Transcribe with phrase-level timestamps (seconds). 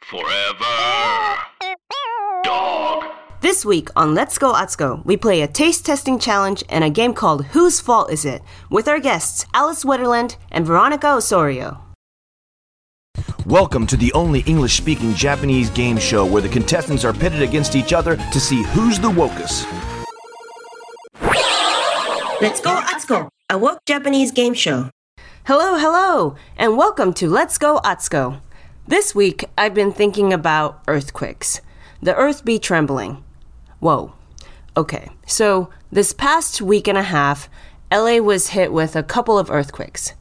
[0.00, 0.64] Forever.
[2.44, 3.04] Dog.
[3.42, 7.12] This week on Let's Go Atsuko, we play a taste testing challenge and a game
[7.12, 8.40] called Whose Fault Is It?
[8.70, 11.82] with our guests Alice Wetterlund and Veronica Osorio.
[13.44, 17.76] Welcome to the only English speaking Japanese game show where the contestants are pitted against
[17.76, 19.66] each other to see who's the wokest.
[22.40, 24.88] Let's Go Atsuko, a woke Japanese game show.
[25.44, 28.40] Hello, hello, and welcome to Let's Go Atsuko.
[28.88, 31.60] This week, I've been thinking about earthquakes.
[32.00, 33.22] The earth be trembling.
[33.80, 34.14] Whoa.
[34.78, 37.50] Okay, so this past week and a half,
[37.92, 40.14] LA was hit with a couple of earthquakes.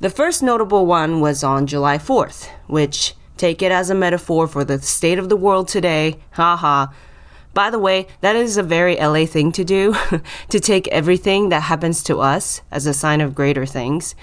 [0.00, 4.64] The first notable one was on July 4th, which, take it as a metaphor for
[4.64, 6.88] the state of the world today, haha.
[7.54, 9.94] By the way, that is a very LA thing to do,
[10.48, 14.16] to take everything that happens to us as a sign of greater things.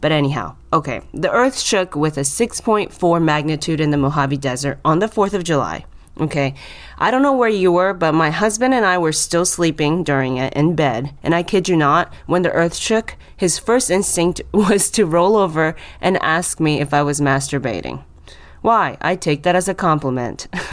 [0.00, 4.98] But anyhow, okay, the earth shook with a 6.4 magnitude in the Mojave Desert on
[4.98, 5.84] the 4th of July.
[6.18, 6.54] Okay,
[6.98, 10.36] I don't know where you were, but my husband and I were still sleeping during
[10.36, 11.14] it in bed.
[11.22, 15.36] And I kid you not, when the earth shook, his first instinct was to roll
[15.36, 18.02] over and ask me if I was masturbating.
[18.60, 18.98] Why?
[19.00, 20.46] I take that as a compliment.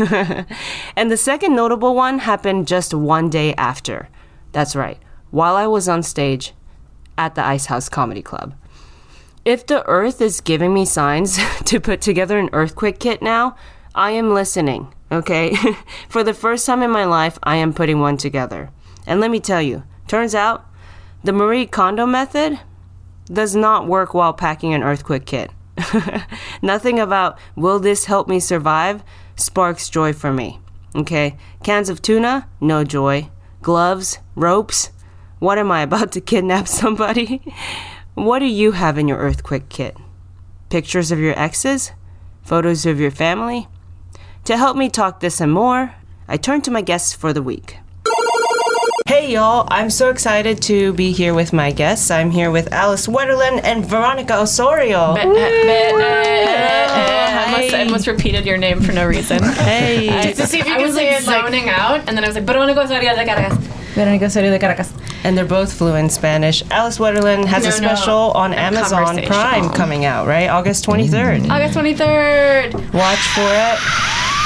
[0.97, 4.09] and the second notable one happened just one day after.
[4.51, 4.99] That's right,
[5.31, 6.53] while I was on stage
[7.17, 8.53] at the Ice House Comedy Club.
[9.47, 13.55] If the earth is giving me signs to put together an earthquake kit now,
[13.95, 15.55] I am listening, okay?
[16.09, 18.71] For the first time in my life, I am putting one together.
[19.05, 20.65] And let me tell you, turns out
[21.23, 22.59] the Marie Kondo method
[23.27, 25.49] does not work while packing an earthquake kit.
[26.61, 29.01] Nothing about will this help me survive
[29.37, 30.59] sparks joy for me.
[30.93, 31.37] Okay?
[31.63, 33.29] Cans of tuna, no joy.
[33.61, 34.91] Gloves, ropes.
[35.39, 37.41] What am I about to kidnap somebody?
[38.17, 39.95] What do you have in your earthquake kit?
[40.71, 41.91] Pictures of your exes?
[42.41, 43.67] Photos of your family?
[44.45, 45.93] To help me talk this and more,
[46.27, 47.77] I turn to my guests for the week.
[49.05, 52.09] Hey y'all, I'm so excited to be here with my guests.
[52.09, 55.13] I'm here with Alice Wetterlund and Veronica Osorio.
[55.15, 55.25] I
[57.51, 59.43] must, I must repeated your name for no reason.
[59.43, 60.07] Hey.
[60.23, 62.45] Just to see if you I was like zoning out, and then I was like,
[62.45, 63.76] Veronica Osorio de Caracas.
[63.97, 64.91] Veronica Osorio de Caracas.
[65.23, 66.63] And they're both fluent Spanish.
[66.69, 67.95] Alice Wetterlund has No, a no.
[67.95, 69.17] special on I'm Amazon.
[69.25, 70.47] Prime coming out, right?
[70.49, 71.49] August 23rd.
[71.49, 72.73] August 23rd.
[72.93, 73.77] Watch for it.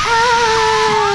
[0.04, 1.11] Ah,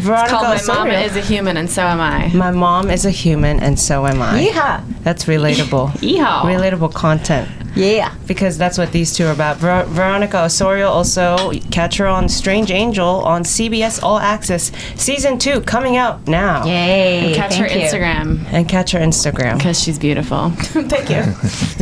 [0.00, 0.98] Veronica Called My Mama Osorio.
[1.00, 2.28] is a Human, and so am I.
[2.34, 4.44] My mom is a human, and so am I.
[4.46, 5.02] Yeehaw.
[5.04, 5.90] That's relatable.
[6.00, 6.42] Yeehaw.
[6.42, 7.48] Relatable content.
[7.74, 8.14] Yeah.
[8.26, 9.56] Because that's what these two are about.
[9.56, 15.62] Ver- Veronica Osorio also catch her on Strange Angel on CBS All Access Season 2
[15.62, 16.66] coming out now.
[16.66, 17.32] Yay.
[17.34, 17.72] Catch her you.
[17.86, 19.56] Instagram And catch her Instagram.
[19.56, 20.50] because she's beautiful.
[20.60, 21.22] Thank you.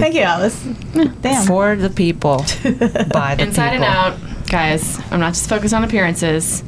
[0.00, 0.62] Thank you, Alice.
[1.22, 1.44] Damn.
[1.46, 2.44] For the people.
[3.12, 4.16] By the Inside and out,
[4.48, 4.96] guys.
[5.10, 6.62] I'm not just focused on appearances.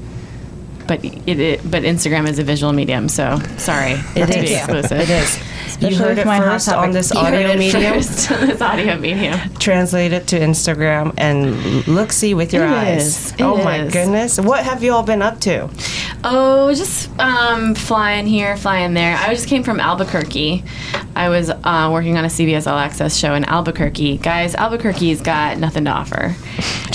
[0.93, 3.93] But it, it, but Instagram is a visual medium, so sorry.
[4.15, 4.51] It to is.
[4.51, 5.01] be exclusive.
[5.01, 5.39] It is.
[5.81, 7.93] you heard it my first on this audio medium.
[7.95, 9.39] first on this audio medium.
[9.59, 13.33] Translate it to Instagram and look see with your It eyes.
[13.33, 13.35] is.
[13.41, 14.39] Oh my goodness.
[14.41, 15.69] What have you all been up to?
[16.25, 19.17] Oh, just um, flying here, flying there.
[19.17, 20.65] I just came from Albuquerque.
[21.15, 24.19] I was uh, working on a CBS All Access show in Albuquerque.
[24.19, 26.35] Guys, Albuquerque's got nothing to offer.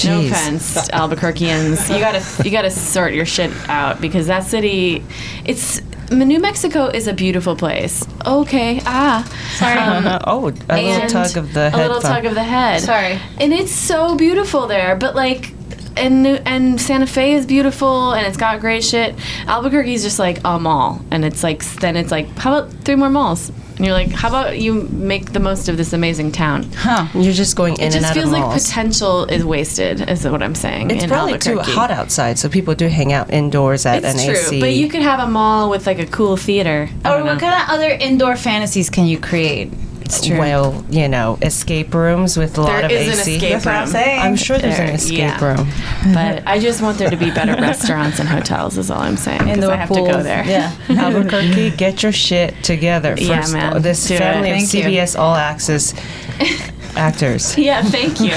[0.05, 1.89] No offense, Albuquerqueans.
[1.89, 5.03] You gotta you gotta sort your shit out because that city,
[5.45, 5.81] it's
[6.11, 8.05] New Mexico is a beautiful place.
[8.25, 9.23] Okay, ah,
[9.57, 10.19] sorry.
[10.27, 11.73] oh, a little tug of the head.
[11.73, 12.15] a little thump.
[12.15, 12.81] tug of the head.
[12.81, 13.19] Sorry.
[13.39, 15.53] And it's so beautiful there, but like.
[15.97, 19.15] And, and Santa Fe is beautiful and it's got great shit.
[19.47, 22.93] Albuquerque is just like a mall, and it's like then it's like how about three
[22.93, 23.51] more malls?
[23.77, 26.63] And you're like, how about you make the most of this amazing town?
[26.75, 27.07] Huh.
[27.13, 28.63] You're just going in It and out of It just feels like malls.
[28.67, 30.09] potential is wasted.
[30.09, 30.91] Is what I'm saying.
[30.91, 34.27] it's in probably too hot outside, so people do hang out indoors at an AC.
[34.29, 34.49] It's NAC.
[34.49, 36.89] true, but you could have a mall with like a cool theater.
[37.05, 39.71] I Or what kind of other indoor fantasies can you create?
[40.07, 40.37] It's true.
[40.39, 43.35] well, you know, escape rooms with a lot There of is an AC.
[43.35, 43.91] escape That's what I'm room.
[43.91, 44.19] saying.
[44.21, 45.43] I'm sure there's an escape yeah.
[45.45, 45.67] room.
[46.13, 48.77] but I just want there to be better restaurants and hotels.
[48.77, 49.39] Is all I'm saying.
[49.39, 50.07] 'cause Indoor I have pools.
[50.07, 50.45] to go there.
[50.45, 50.71] Yeah.
[50.89, 53.15] Albuquerque, get your shit together.
[53.17, 53.81] Yeah, First, man.
[53.81, 54.19] This Do it.
[54.19, 54.83] family of Thank you.
[54.83, 55.93] CBS All Access
[56.95, 57.57] actors.
[57.57, 57.81] Yeah.
[57.83, 58.31] Thank you.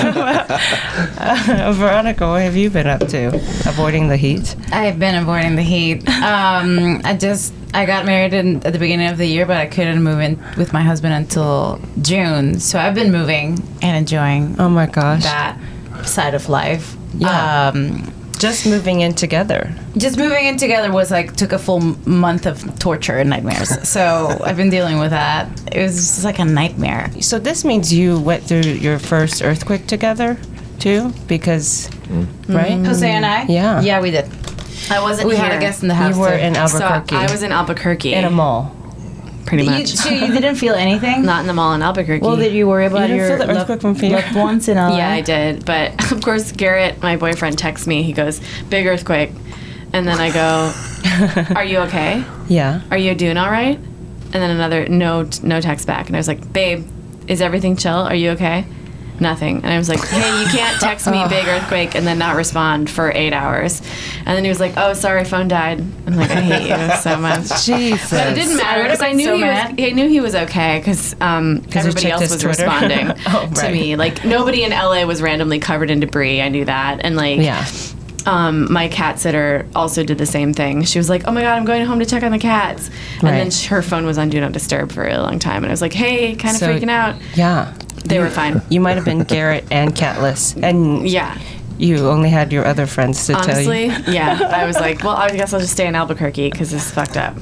[1.75, 3.29] Veronica, what have you been up to?
[3.69, 4.57] Avoiding the heat?
[4.73, 6.07] I've been avoiding the heat.
[6.09, 9.67] Um, I just I got married in, at the beginning of the year, but I
[9.67, 12.59] couldn't move in with my husband until June.
[12.61, 15.23] So I've been moving and enjoying Oh my gosh.
[15.23, 15.57] that
[16.05, 16.97] side of life.
[17.15, 17.69] Yeah.
[17.75, 19.71] Um, Just moving in together.
[19.99, 23.69] just moving in together was like took a full month of torture and nightmares.
[23.89, 25.47] So I've been dealing with that.
[25.73, 27.11] It was just like a nightmare.
[27.21, 30.39] So this means you went through your first earthquake together,
[30.79, 31.13] too?
[31.29, 31.91] Because,
[32.49, 32.79] right?
[32.87, 33.45] Jose and I.
[33.45, 33.81] Yeah.
[33.83, 34.25] Yeah, we did.
[34.91, 35.45] I wasn't We here.
[35.45, 36.15] had a guest in the house.
[36.15, 36.35] You were too.
[36.37, 37.17] in So Albuquerque.
[37.17, 38.15] I was in Albuquerque.
[38.15, 38.75] in a mall.
[39.47, 39.89] pretty You, much.
[39.89, 41.23] so you didn't feel anything?
[41.33, 42.25] Not in the mall in Albuquerque.
[42.25, 44.11] Well, did you worry about didn't your feel the loved- earthquake from fear?
[44.17, 44.97] loved ones in LA?
[44.97, 45.65] Yeah, I did.
[45.65, 48.03] But of course, Garrett, my boyfriend, texts me.
[48.03, 49.31] He goes, "Big earthquake,"
[49.93, 50.73] and then I go,
[51.57, 52.23] "Are you okay?
[52.49, 52.83] Yeah.
[52.91, 53.77] Are you doing all right?"
[54.33, 56.87] And then another no, no text back, and I was like, "Babe,
[57.27, 57.95] is everything chill?
[57.95, 58.65] Are you okay?"
[59.21, 59.57] Nothing.
[59.59, 62.89] And I was like, "Hey, you can't text me big earthquake and then not respond
[62.89, 63.83] for eight hours."
[64.19, 67.17] And then he was like, "Oh, sorry, phone died." I'm like, "I hate you so
[67.19, 68.11] much." Jesus.
[68.11, 69.77] But it didn't matter because I knew so he mad.
[69.79, 69.87] was.
[69.87, 72.49] I knew he was okay because um, everybody else was Twitter?
[72.49, 73.95] responding Oh, to me.
[73.97, 76.41] Like nobody in LA was randomly covered in debris.
[76.41, 77.67] I knew that, and like Yeah.
[78.27, 80.85] um, my cat sitter also did the same thing.
[80.85, 82.89] She was like, "Oh my god, I'm going home to check on the cats,"
[83.21, 83.53] and then Right.
[83.53, 85.59] sh- her phone was on Do Not Disturb for a really long time.
[85.63, 87.73] And I was like, "Hey, kind of So- freaking out." Yeah.
[88.05, 88.63] They were fine.
[88.71, 90.55] You might have been Garrett and catless.
[90.63, 91.37] And Yeah,
[91.79, 93.81] you only had your other friends to tell you.
[93.91, 94.51] honestly, yeah.
[94.53, 97.17] I was like, "Well, I guess I'll just stay in Albuquerque because this is fucked
[97.17, 97.35] up."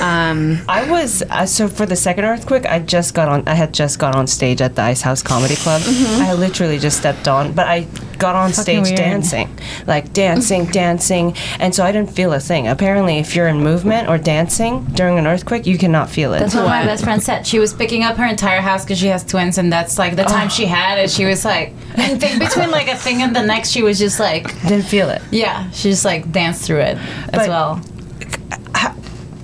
[0.00, 2.66] Um, I was uh, so for the second earthquake.
[2.66, 3.46] I just got on.
[3.46, 5.82] I had just got on stage at the Ice House Comedy Club.
[5.86, 7.86] I literally just stepped on, but I
[8.18, 8.96] got on stage weird.
[8.96, 12.68] dancing, like dancing, dancing, and so I didn't feel a thing.
[12.68, 16.40] Apparently, if you're in movement or dancing during an earthquake, you cannot feel it.
[16.40, 17.46] That's what my best friend said.
[17.46, 20.24] She was picking up her entire house because she has twins, and that's like the
[20.24, 21.10] time she had it.
[21.10, 24.18] She was like, I think between like a thing and the next, she was just
[24.20, 25.22] like, didn't feel it.
[25.30, 27.82] yeah, she just like danced through it as But- well.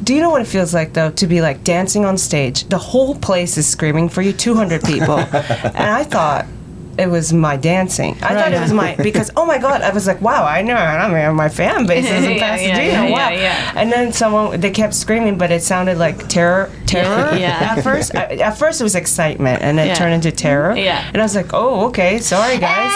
[0.06, 2.62] Do you know what it feels like though to be like dancing on stage?
[2.68, 6.46] The whole place is screaming for you, 200 people, and I thought
[6.96, 8.14] it was my dancing.
[8.22, 10.76] I thought it was my because oh my god, I was like wow, I know,
[10.76, 13.28] I mean my fan base is in Yeah, yeah, Pasadena, yeah, wow.
[13.30, 13.72] yeah.
[13.74, 17.36] And then someone they kept screaming, but it sounded like terror, terror.
[17.36, 17.74] Yeah.
[17.76, 20.76] At first, I, at first it was excitement, and it turned into terror.
[20.76, 21.04] Yeah.
[21.12, 22.92] And I was like, oh okay, sorry guys.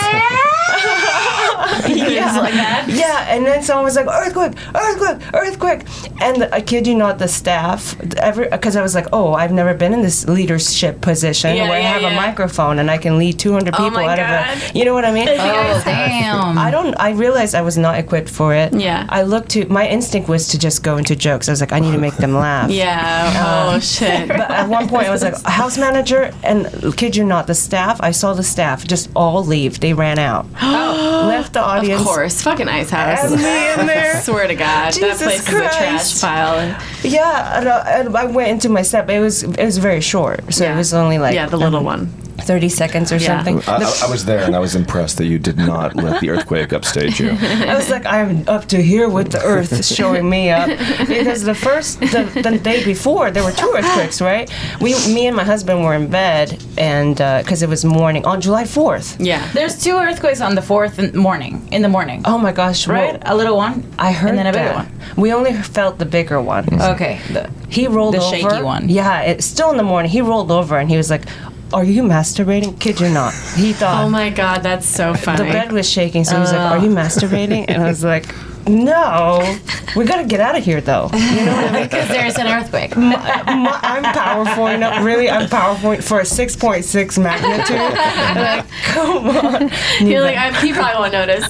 [1.89, 2.39] yeah.
[2.39, 2.87] like that.
[2.89, 5.83] Yeah, and then someone was like, earthquake, earthquake, earthquake.
[6.21, 9.93] And I kid you not, the staff, because I was like, oh, I've never been
[9.93, 13.39] in this leadership position Yeah, where I yeah, have a microphone and I can lead
[13.39, 14.57] 200 people Oh my out God.
[14.57, 15.29] of a, you know what I mean?
[15.29, 16.59] Oh damn!
[16.59, 16.95] I don't.
[17.01, 18.73] I realized I was not equipped for it.
[18.75, 19.07] Yeah.
[19.09, 19.67] I looked to.
[19.67, 21.49] My instinct was to just go into jokes.
[21.49, 22.71] I was like, I need to make them laugh.
[22.85, 23.73] yeah.
[23.75, 24.29] Oh shit.
[24.29, 28.01] But at one point, I was like, house manager, and kid you not, the staff.
[28.01, 29.81] I saw the staff just all leave.
[29.81, 32.01] They ran out, left the audience.
[32.01, 33.33] Of course, fucking Ice House.
[33.33, 34.21] And me in there.
[34.23, 36.79] Swear to God, Jesus that place is a trash pile.
[37.03, 38.83] Yeah, and, uh, I went into my.
[38.83, 41.81] But it was it was very short, so it was only like yeah, the little
[41.81, 42.13] um, one.
[42.41, 43.27] Thirty seconds or Yeah.
[43.45, 43.63] something.
[43.69, 46.31] I, I- I was there and I was impressed that you did not let the
[46.31, 47.31] earthquake upstage you.
[47.41, 50.69] I was like, I'm up to here with the earth showing me up
[51.09, 54.51] because the first the, the day before there were two earthquakes, right?
[54.81, 58.41] We, me and my husband were in bed, and uh, because it was morning on
[58.41, 59.21] July fourth.
[59.21, 59.47] Yeah.
[59.53, 61.69] There's two earthquakes on the fourth in- morning.
[61.73, 62.87] In the morning, Oh my gosh!
[62.89, 63.13] right?
[63.23, 63.85] well, A little one.
[63.99, 64.87] I heard and then a bigger that.
[64.87, 65.17] one.
[65.23, 66.67] We only felt the bigger one.
[66.95, 67.21] Okay.
[67.33, 68.37] The, He rolled The over.
[68.37, 68.89] shaky one.
[68.89, 70.11] Yeah, it's still in the morning.
[70.11, 71.25] He rolled over and he was like,
[71.73, 73.35] "Are you masturbating?" Kid you not.
[73.57, 75.45] He thought Oh my God, that's so funny.
[75.45, 76.95] the bed was shaking, so he was like, "Are you oh.
[76.95, 78.27] masturbating?" And I was like,
[78.71, 79.59] "No,
[79.97, 81.83] we gotta get out of here, though." You know what I mean?
[81.89, 82.97] because there's an earthquake.
[82.97, 85.05] My- I'm powerful enough.
[85.05, 87.77] Really, I'm powerful for a 6.6 magnitude.
[88.37, 89.71] like, come on.
[90.07, 91.45] You're like, I, he probably won't notice.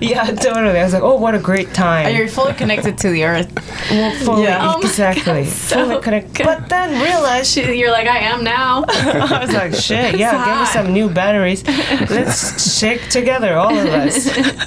[0.00, 0.78] Yeah, totally.
[0.78, 3.52] I was like, "Oh, what a great time." You're fully connected to the earth.
[3.90, 4.74] Well, fully, Yeah.
[4.74, 5.44] Oh exactly.
[5.44, 6.34] God, so fully connect.
[6.34, 6.46] good.
[6.46, 8.84] But then realized You're like, I am now.
[8.88, 10.84] I was like, shit, yeah, give us hot.
[10.84, 11.66] some new batteries.
[12.10, 14.26] Let's shake together, all of us.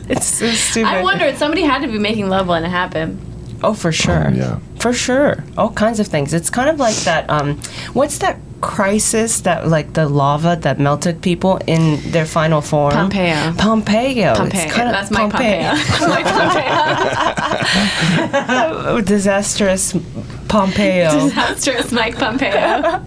[0.09, 0.87] It's so stupid.
[0.89, 3.19] I wondered, somebody had to be making love when it happened.
[3.63, 4.29] Oh, for sure.
[4.33, 4.59] Yeah.
[4.75, 5.43] For For sure.
[5.57, 6.33] All kinds of things.
[6.33, 7.57] It's kind of like that um
[7.93, 12.91] what's that crisis that like the lava that melted people in their final form?
[12.93, 13.53] Pompeo.
[13.57, 14.35] Pompeo.
[14.35, 14.61] Pompeo.
[14.63, 15.73] It's kind of That's Mike Pompeo.
[16.07, 16.25] Mike
[18.37, 19.01] Pompeo.
[19.01, 19.93] disastrous
[20.47, 21.11] Pompeo.
[21.27, 23.03] Disastrous Mike Pompeo.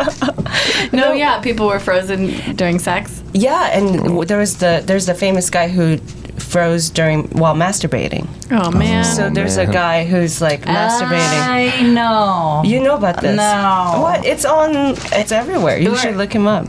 [0.92, 3.22] no, yeah, people were frozen during sex.
[3.32, 5.98] yeah, and there was the there's the famous guy who
[6.38, 8.26] froze during while masturbating.
[8.50, 9.04] Oh, oh man.
[9.04, 11.40] So there's a guy who's like masturbating.
[11.46, 12.62] I know.
[12.64, 13.36] You know about this?
[13.36, 13.98] No.
[14.02, 14.24] What?
[14.24, 14.96] It's on.
[15.12, 15.78] It's everywhere.
[15.78, 16.66] You should look him up.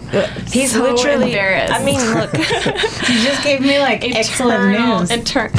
[0.52, 1.28] He's So literally.
[1.32, 1.74] embarrassed.
[1.74, 2.32] I mean, look.
[3.12, 5.12] You just gave me like excellent Eternal- news.
[5.12, 5.50] Inter-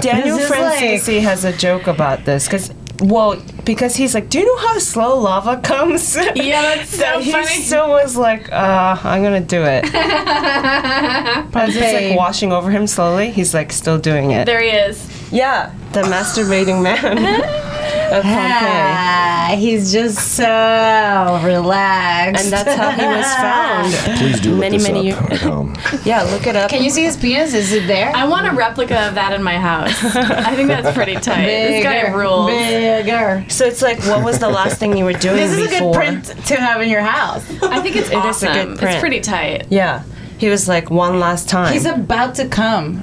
[0.00, 4.38] Daniel This is like- has a joke about this because, well, because he's like, do
[4.38, 6.16] you know how slow lava comes?
[6.34, 7.46] yeah, that's so That he funny.
[7.46, 9.84] still was like, uh, I'm gonna do it.
[9.94, 12.08] As it's Pompey.
[12.08, 14.46] like washing over him slowly, he's like still doing it.
[14.46, 15.08] there he is.
[15.32, 17.18] Yeah, the masturbating man
[18.16, 18.38] of Pompeii.
[18.42, 22.44] Ah, he's just so relaxed.
[22.44, 24.18] And that's how he was found.
[24.18, 25.74] Please do look Many, this many up at home.
[26.04, 26.70] Yeah, look it up.
[26.70, 27.52] Can you see his penis?
[27.54, 28.14] Is it there?
[28.14, 30.04] I want a replica of that in my house.
[30.14, 31.46] I think that's pretty tight.
[31.46, 32.50] This guy rules.
[32.50, 33.44] Bigger.
[33.48, 35.94] So it's like, what was the last thing you were doing This is a good
[35.94, 37.44] print to have in your house.
[37.62, 38.48] I think it's awesome.
[38.48, 38.94] It is a good print.
[38.94, 39.66] It's pretty tight.
[39.70, 40.04] Yeah,
[40.38, 41.72] he was like one last time.
[41.72, 43.02] He's about to come.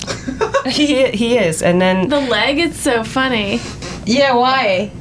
[0.67, 3.59] he he is, and then The leg is so funny.
[4.05, 4.91] Yeah, why?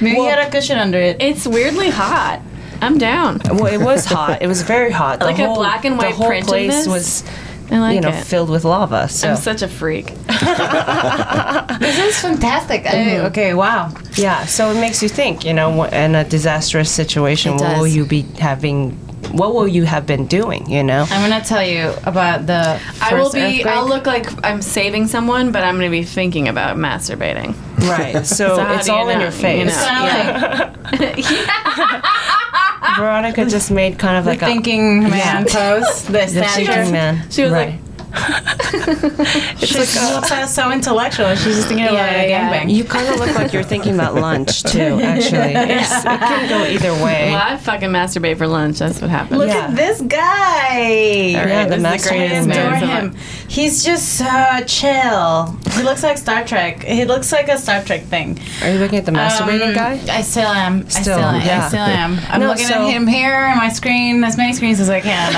[0.00, 1.16] Maybe he had a cushion under it.
[1.20, 2.40] It's weirdly hot.
[2.80, 3.40] I'm down.
[3.50, 4.42] well, it was hot.
[4.42, 5.20] It was very hot.
[5.20, 7.22] The Like a black and the white whole print in place was
[7.70, 8.24] like you know it.
[8.24, 9.08] filled with lava.
[9.08, 10.12] So I'm such a freak.
[11.80, 12.86] This is fantastic.
[12.86, 13.26] I- mm-hmm.
[13.26, 13.92] okay, wow.
[14.14, 15.44] yeah, so it makes you think.
[15.44, 18.92] You know, in a disastrous situation, what will you be having?
[19.32, 20.68] What will you have been doing?
[20.68, 21.06] You know.
[21.08, 22.80] I'm gonna tell you about the.
[23.00, 23.40] I will be.
[23.40, 23.66] earthquake.
[23.66, 27.54] I'll look like I'm saving someone, but I'm going to be thinking about masturbating.
[27.82, 28.24] Right.
[28.26, 29.24] So, So it's do you all in know?
[29.24, 29.58] your face.
[29.58, 30.72] You know.
[30.92, 32.02] Kinda like
[32.98, 36.04] Veronica just made kind of the like a thinking man pose.
[36.06, 36.66] The the statue.
[36.66, 37.30] thinking man.
[37.30, 37.78] She was right.
[39.58, 39.98] She looks
[40.52, 41.34] so intellectual.
[41.34, 42.64] She's just thinking about Yeah, a yeah.
[42.64, 42.74] gangbang.
[42.74, 44.78] You kind of look like you're thinking about lunch too.
[45.02, 47.30] Actually, It's- it can go either way.
[47.32, 48.78] Well, I fucking masturbate for lunch.
[48.78, 49.38] That's what happens.
[49.38, 49.66] Look Yeah.
[49.68, 50.78] at this guy.
[51.32, 52.50] Yeah, the this is masturbating man.
[52.50, 53.14] Adore him.
[53.48, 55.56] He's just so chill.
[55.72, 56.82] He looks like Star Trek.
[56.82, 58.38] He looks like a Star Trek thing.
[58.62, 60.00] Are you looking at the masturbating Um, guy?
[60.10, 60.84] I still am.
[60.86, 61.46] I Still, still, am.
[61.46, 61.64] yeah.
[61.64, 62.18] I still am.
[62.30, 65.00] I'm No, looking so- at him here on my screen, as many screens as I
[65.00, 65.32] can.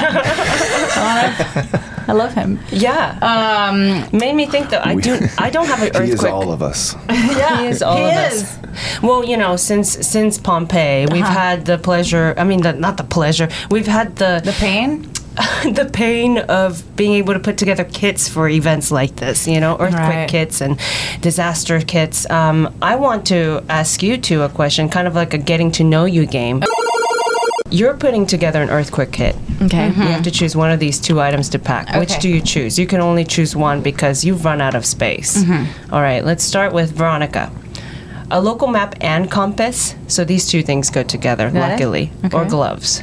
[2.06, 2.58] I love him.
[2.70, 3.18] Yeah.
[3.22, 4.82] Um, Made me think though.
[4.84, 5.18] I do.
[5.38, 6.04] I don't have an earthquake.
[6.08, 6.94] He is all of us.
[7.08, 8.42] yeah, He is all he of is.
[8.42, 9.02] us.
[9.02, 11.32] Well, you know, since since Pompeii, we've Uh-huh.
[11.40, 12.34] had the pleasure.
[12.36, 13.48] I mean, the, not the pleasure.
[13.70, 15.08] We've had the The pain.
[15.64, 19.76] the pain of being able to put together kits for events like this, you know,
[19.80, 20.28] earthquake Right.
[20.28, 20.78] kits and
[21.22, 22.24] disaster kits.
[22.30, 25.82] Um, I want to ask you two a question, kind of like a getting to
[25.82, 26.62] know you game.
[27.70, 29.34] You're putting together an earthquake kit.
[29.62, 29.86] Okay.
[29.86, 30.02] You mm-hmm.
[30.02, 31.98] have to choose one of these two items to pack.
[31.98, 32.78] Which do you choose?
[32.78, 35.42] You can only choose one because you've run out of space.
[35.42, 35.92] Mm-hmm.
[35.92, 37.50] All right, let's start with Veronica.
[38.30, 39.96] A local map and compass.
[40.08, 42.12] So these two things go together, Got luckily.
[42.32, 43.02] Or gloves.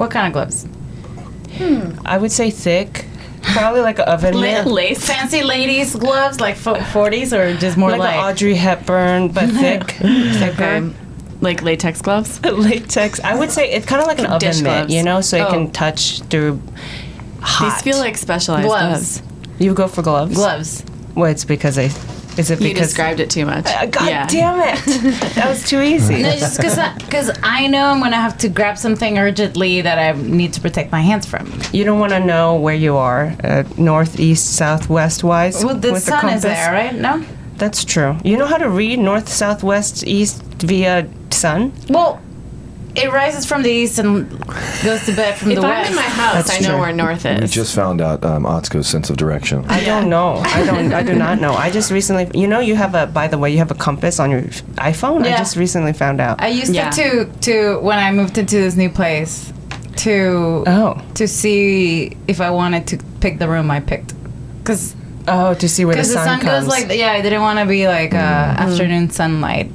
[0.00, 0.66] What kind of gloves?
[1.58, 1.98] Hmm.
[2.06, 3.04] I would say thick.
[3.42, 4.66] Probably like an oven mitt.
[4.66, 5.06] Lace.
[5.06, 9.90] Fancy ladies gloves, like fo- 40s, or just more like, like, Audrey Hepburn, but thick,
[9.90, 10.62] thicker.
[10.64, 10.90] Okay.
[11.42, 12.42] Like latex gloves.
[12.44, 13.20] Latex.
[13.20, 14.94] I would say it's kind of like an oven Dish mitt, gloves.
[14.94, 15.50] you know, so it Oh.
[15.50, 16.62] can touch through.
[17.40, 17.74] Hot.
[17.74, 19.20] These feel like specialized gloves.
[19.20, 19.58] gloves.
[19.58, 20.34] you go for gloves.
[20.34, 20.82] gloves.
[21.14, 21.90] Well, it's because I.
[22.38, 22.88] Is it because You because?
[22.88, 23.66] described it too much.
[23.66, 24.26] Uh, God yeah.
[24.26, 24.84] damn it!
[25.34, 26.22] that was too easy.
[26.22, 30.12] No, just because because I know I'm gonna have to grab something urgently that I
[30.20, 31.52] need to protect my hands from.
[31.72, 35.64] You don't want to know where you are, uh, north, east, south, west wise.
[35.64, 36.36] Well, the with sun compass.
[36.36, 36.94] is there, right?
[36.94, 37.24] No.
[37.56, 38.16] That's true.
[38.24, 41.72] You know how to read north, south, west, east via sun?
[41.90, 42.20] Well,
[42.96, 44.28] it rises from the east and
[44.82, 45.60] goes to bed from the west.
[45.60, 45.90] If the I'm west.
[45.90, 46.80] in my house, That's I know true.
[46.80, 47.40] where north is.
[47.40, 49.64] We just found out um, Atsuko's sense of direction.
[49.68, 50.34] I don't know.
[50.36, 50.92] I don't.
[50.92, 51.52] I do not know.
[51.54, 52.28] I just recently.
[52.38, 53.06] You know, you have a.
[53.06, 54.42] By the way, you have a compass on your
[54.90, 55.24] iPhone.
[55.24, 56.40] I just recently found out.
[56.42, 56.88] I used Yeah.
[56.88, 59.52] it to to when I moved into this new place
[59.96, 61.02] to Oh.
[61.14, 64.14] to see if I wanted to pick the room I picked
[64.58, 64.94] because
[65.28, 66.64] Oh, to see where the sun, the sun, comes.
[66.64, 67.12] goes like yeah.
[67.12, 69.70] I didn't want to be like uh, afternoon sunlight.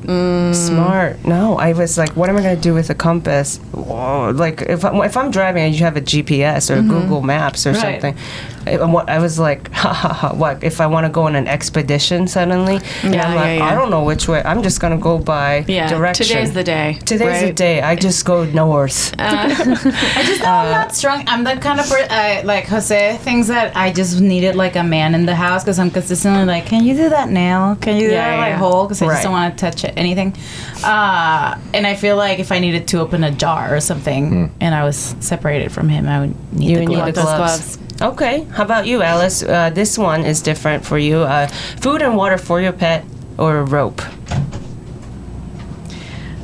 [0.55, 1.23] Smart.
[1.25, 3.57] No, I was like, what am I going to do with a compass?
[3.71, 7.65] Whoa, like if I'm, if I'm driving and you have a GPS or Google Maps
[7.65, 7.83] or Mm-hmm.
[7.83, 8.01] Right.
[8.01, 8.17] something,
[8.67, 10.33] I, what- I was like, ha ha ha.
[10.33, 12.79] What if I want to go on an expedition suddenly?
[13.03, 13.65] And Yeah, I'm like, yeah, yeah.
[13.71, 14.41] I don't know which way.
[14.43, 16.25] I'm just going to go by Yeah, direction.
[16.25, 17.81] today's the day, Today's the day.
[17.81, 19.13] I just go north.
[19.25, 21.23] Uh, I just know I'm uh, not strong.
[21.27, 22.07] I'm that kind of person.
[22.11, 25.63] I, uh, like Jose thinks that I just needed like a man in the house
[25.63, 27.75] because I'm consistently like, can you do that nail?
[27.81, 28.83] Can you do Yeah, that like hole?
[28.85, 29.13] Because I Right.
[29.13, 30.35] just don't want to touch it, anything.
[30.83, 34.45] Uh, and I feel like if I needed to open a jar or something, hmm.
[34.61, 37.15] and I was separated from him, I would need You the would need gloves.
[37.15, 37.77] the gloves.
[38.01, 38.43] Okay.
[38.51, 39.41] How about you, Alice?
[39.43, 41.19] Uh, this one is different for you.
[41.19, 43.05] Uh, food and water for your pet
[43.37, 44.01] or a rope?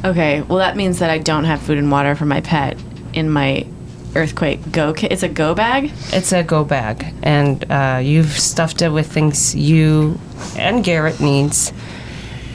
[0.03, 2.77] Okay, well that means that I don't have food and water for my pet
[3.13, 3.67] in my
[4.15, 5.12] earthquake go kit.
[5.12, 5.91] It's a go bag.
[6.12, 10.20] It's a go bag, and uh, you've stuffed it with things you
[10.58, 11.72] and Garrett needs.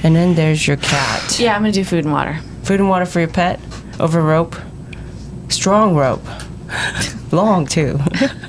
[0.02, 1.38] And then there's your cat.
[1.38, 2.40] Yeah, I'm gonna do food and water.
[2.64, 3.60] Food and water for your pet
[4.00, 4.56] over rope.
[5.48, 6.24] Strong rope.
[7.32, 8.00] Long too.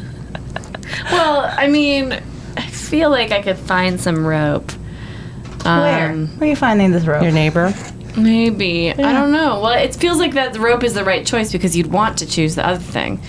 [1.12, 2.14] Well, I mean,
[2.58, 4.72] I feel like I could find some rope.
[5.64, 6.12] Where?
[6.12, 7.24] Um, Where are you finding this rope?
[7.24, 7.74] your neighbor.
[8.18, 8.92] Maybe.
[8.92, 9.62] I don't know.
[9.62, 12.26] Well, it feels like that the rope is the right choice because you'd want to
[12.26, 13.22] choose the other thing.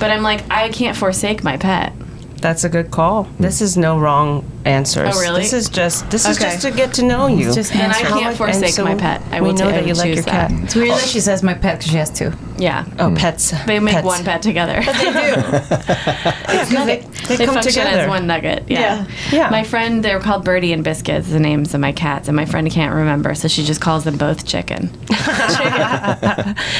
[0.00, 1.92] But I'm like, I can't forsake my pet.
[2.40, 3.24] That's a good call.
[3.38, 5.14] This is no wrong answers.
[5.14, 5.42] Oh, really?
[5.42, 6.50] This is just this is Okay.
[6.50, 7.52] just to get to know you.
[7.52, 8.06] just And I answer.
[8.12, 9.22] can't And forsake so my pet.
[9.30, 10.50] I we will know ta- I that you will like your choose cat.
[10.52, 12.32] It's weird that she says my pet because she has two.
[12.56, 12.84] Yeah.
[12.98, 13.52] Oh, pets.
[13.66, 14.06] They make Pets.
[14.06, 14.80] one pet together.
[14.80, 15.34] They do.
[16.54, 17.98] Yeah, 'cause they, they, they come function together.
[18.02, 18.64] as one nugget.
[18.68, 18.80] Yeah.
[18.80, 19.06] Yeah.
[19.32, 19.50] Yeah.
[19.50, 22.70] My friend, they're called Birdie and Biscuits, the names of my cats, and my friend
[22.70, 24.90] can't remember, so she just calls them both chicken.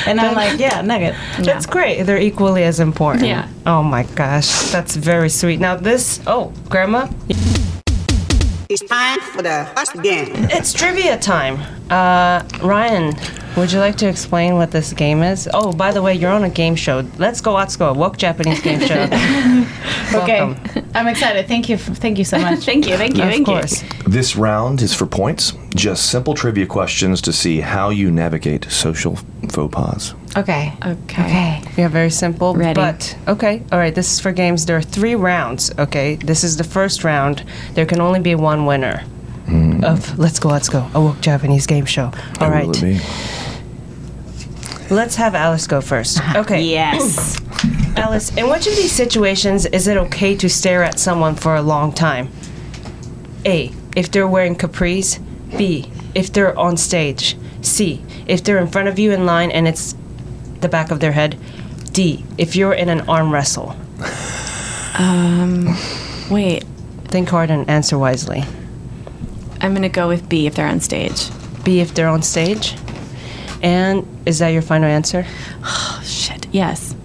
[0.06, 1.14] And I'm like, yeah, nugget.
[1.40, 2.02] That's great.
[2.04, 3.26] They're equally as important.
[3.26, 3.48] Yeah.
[3.66, 5.60] Oh my gosh, that's very sweet.
[5.60, 6.20] Now this.
[6.26, 7.08] Oh, Grandma,
[8.74, 10.26] It's time for the first game.
[10.50, 11.60] it's trivia time.
[11.90, 13.14] Uh, Ryan,
[13.56, 15.48] would you like to explain what this game is?
[15.54, 17.06] Oh, by the way, you're on a game show.
[17.16, 17.90] Let's go, let's go.
[17.90, 19.06] A woke Japanese game show.
[20.14, 20.90] Okay, Welcome.
[20.94, 21.48] I'm excited.
[21.48, 21.76] Thank you.
[21.76, 22.60] Thank you so much.
[22.64, 23.82] thank you, thank you, Of thank course.
[24.06, 25.54] This round is for points.
[25.74, 29.16] Just simple trivia questions to see how you navigate social
[29.48, 30.14] faux pas.
[30.36, 30.72] Okay.
[30.84, 30.90] you.
[30.92, 31.22] Okay.
[31.22, 31.62] Okay.
[31.76, 32.54] Yeah, very simple.
[32.54, 32.74] Ready.
[32.74, 33.94] But okay, all right.
[33.94, 34.66] This is for games.
[34.66, 35.70] There are three rounds.
[35.78, 37.44] Okay, this is the first round.
[37.74, 39.02] There can only be one winner
[39.84, 42.10] of Let's Go, Let's Go, a woke Japanese game show.
[42.40, 43.00] All Who right, will it be?
[44.90, 46.18] let's have Alice go first.
[46.18, 46.40] Uh-huh.
[46.40, 47.40] Okay, Yes.
[47.96, 48.34] Alice.
[48.36, 51.92] In which of these situations is it okay to stare at someone for a long
[51.92, 52.28] time?
[53.46, 53.70] A.
[53.94, 55.20] If they're wearing capris.
[55.56, 55.90] B.
[56.14, 57.36] If they're on stage.
[57.62, 58.02] C.
[58.26, 59.94] If they're in front of you in line and it's
[60.64, 61.38] the back of their head.
[61.92, 62.24] D.
[62.36, 63.76] If you're in an arm wrestle.
[64.98, 65.76] Um,
[66.30, 66.64] wait,
[67.14, 68.42] Think hard and answer wisely.
[69.60, 71.30] I'm gonna go with B if they're on stage.
[71.62, 71.78] B.
[71.78, 72.74] If they're on stage.
[73.62, 75.24] And is that your final answer?
[75.62, 76.48] Oh, shit.
[76.50, 76.96] Yes.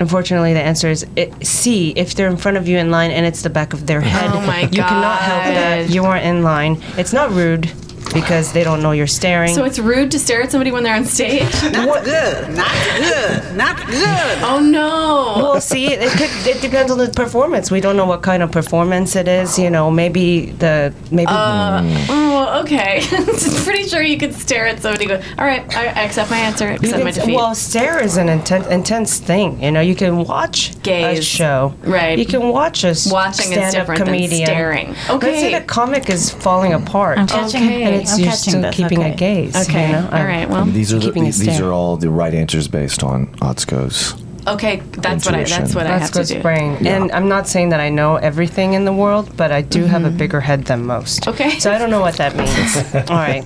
[0.00, 1.90] Unfortunately, the answer is it, C.
[1.90, 4.30] If they're in front of you in line and it's the back of their head.
[4.32, 5.90] Oh my You cannot help that.
[5.90, 6.82] You are in line.
[6.96, 7.70] It's not rude
[8.14, 9.52] because they don't know you're staring.
[9.54, 11.42] So it's rude to stare at somebody when they're on stage?
[11.72, 12.54] Not good.
[12.56, 13.56] Not good.
[13.56, 14.38] Not good.
[14.42, 15.42] oh no.
[15.42, 16.30] Well, see, it, it could.
[16.56, 17.70] It depends on the performance.
[17.70, 19.58] We don't know what kind of performance it is.
[19.58, 21.30] You know, maybe the maybe.
[21.30, 23.02] Oh, okay.
[23.64, 25.06] Pretty sure you could stare at somebody.
[25.06, 26.68] Go, all right, I, I accept my answer.
[26.68, 27.34] you Accept my defeat.
[27.36, 29.62] well, stare is an intense, intense thing.
[29.62, 31.74] You know, you can watch a show.
[31.82, 32.18] Right.
[32.18, 34.46] You can watch a s- Watching stand-up different than comedian.
[34.46, 34.88] staring.
[35.08, 37.18] Let's say the comic is falling apart.
[37.18, 37.62] I'm catching.
[37.64, 38.03] Okay.
[38.08, 38.74] And it's I'm you're catching still this.
[38.76, 39.12] keeping okay.
[39.12, 39.68] a gaze.
[39.68, 39.86] okay.
[39.86, 40.08] You know?
[40.12, 40.48] all right.
[40.48, 43.26] Well, These are the, keeping a these, these are all the right answers based on
[43.40, 44.14] Atsuko's.
[44.46, 44.76] okay.
[45.04, 45.38] That's what I.
[45.38, 45.74] That's Intuition.
[45.74, 46.42] what I have That's to do.
[46.42, 46.76] brain.
[46.80, 46.96] Yeah.
[46.96, 50.04] And I'm not saying that I know everything in the world, but I do have
[50.04, 51.22] a bigger head than most.
[51.22, 51.30] Mm-hmm.
[51.30, 51.58] Okay.
[51.58, 52.76] So I don't know what that means.
[53.10, 53.42] All right.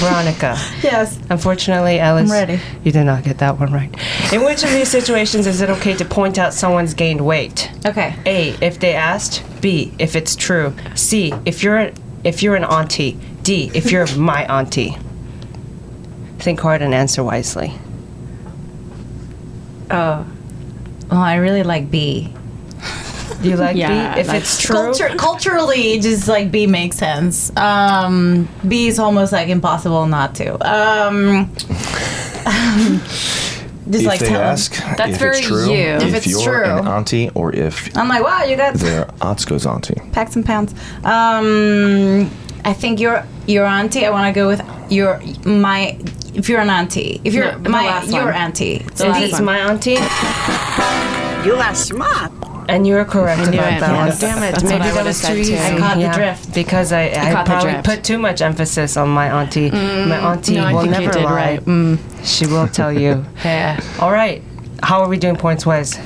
[0.00, 0.56] Veronica.
[0.82, 1.18] Yes.
[1.30, 2.60] Unfortunately, Alice, I'm ready.
[2.84, 3.90] you did not get that one right.
[4.32, 7.70] In which of these situations is it okay to point out someone's gained weight?
[7.84, 8.14] Okay.
[8.26, 9.42] A, if they asked.
[9.60, 10.72] B, if it's true.
[10.94, 11.90] C, if you're
[12.24, 13.18] if you're an auntie.
[13.48, 14.94] D, if you're my auntie.
[16.38, 17.72] Think hard and answer wisely.
[19.90, 20.26] Oh.
[21.10, 22.30] Well, I really like B.
[23.40, 24.20] Do you like Yeah, B?
[24.20, 24.76] If that's it's true.
[24.76, 27.50] Culture, culturally, just like B makes sense.
[27.56, 30.52] Um, B is almost like impossible not to.
[30.70, 31.50] Um,
[33.88, 34.46] just if like they tell 'em.
[34.52, 35.86] ask That's if very it's true, you.
[35.96, 36.64] if, If it's you're true.
[36.80, 40.00] an auntie or if I'm like, wow, you got they're Atsuko's auntie.
[40.12, 40.74] pack some pounds.
[41.04, 42.30] Um,
[42.64, 44.04] I think your your auntie.
[44.06, 45.98] I want to go with your my.
[46.34, 48.34] If you're an auntie, if you're No, the my last your one.
[48.34, 48.78] auntie.
[48.78, 49.44] The last it's one.
[49.46, 49.98] my auntie,
[51.48, 52.32] You are smart.
[52.68, 54.06] And you're correct I about that one.
[54.08, 54.20] yes.
[54.20, 54.50] Damn it.
[54.52, 55.40] That's Maybe I that was too too.
[55.40, 55.58] easy.
[55.58, 56.52] I caught the drift.
[56.54, 59.70] Because I, I, caught probably put too much emphasis on my auntie.
[59.70, 61.32] my auntie no, will never lie.
[61.34, 61.64] right.
[61.64, 61.98] Mm.
[62.24, 63.24] She will tell you.
[63.44, 63.80] Yeah.
[64.00, 64.42] All right.
[64.82, 65.96] How are we doing points wise?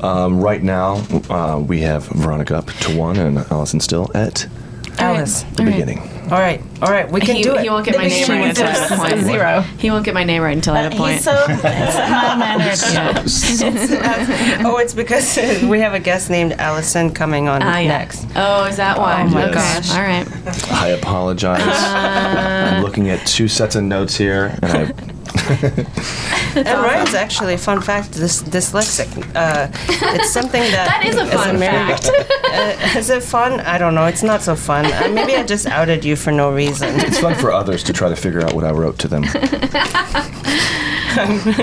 [0.00, 4.46] Um, right now, uh, we have Veronica up to one and Allison still at
[4.98, 5.42] Alice.
[5.56, 5.98] the beginning.
[6.32, 6.62] All right.
[6.80, 7.10] All right.
[7.10, 7.60] We can he, do it.
[7.62, 9.20] he won't get my name right until I have a point.
[9.24, 9.60] Zero.
[9.78, 11.14] He won't get my name right until I have a point.
[11.16, 12.78] He's so mild mannered.
[14.66, 17.88] oh, it's because we have a guest named Allison coming on Ah, yeah.
[17.88, 18.26] next.
[18.34, 19.22] Oh, is that why?
[19.22, 19.54] Oh my okay.
[19.54, 19.90] gosh.
[19.92, 20.26] All right.
[20.72, 21.60] I apologize.
[21.62, 24.92] I'm looking at two sets of notes here, and I.
[25.34, 29.08] and Ryan's actually, fun fact, this dyslexic.
[29.34, 29.68] Uh,
[30.14, 30.86] it's something that.
[30.88, 32.10] That is a fun married- fact.
[32.94, 33.60] uh, is it fun?
[33.60, 34.06] I don't know.
[34.06, 34.86] It's not so fun.
[34.86, 37.00] Uh, maybe I just outed you for no reason.
[37.00, 39.24] It's fun for others to try to figure out what I wrote to them.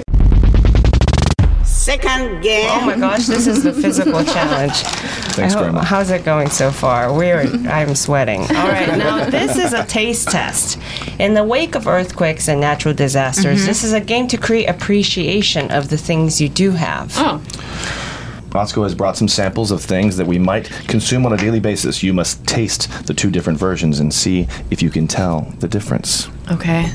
[1.89, 2.67] Second game.
[2.69, 4.73] Oh my gosh, this is the physical challenge.
[5.33, 5.87] Thanks very hope- much.
[5.87, 7.11] How's it going so far?
[7.11, 8.41] We're I'm sweating.
[8.41, 10.77] All right, now this is a taste test.
[11.17, 13.65] In the wake of earthquakes and natural disasters, mm-hmm.
[13.65, 17.11] this is a game to create appreciation of the things you do have.
[17.17, 17.41] Oh,
[18.51, 22.03] Roscoe has brought some samples of things that we might consume on a daily basis.
[22.03, 26.29] You must taste the two different versions and see if you can tell the difference.
[26.51, 26.91] okay.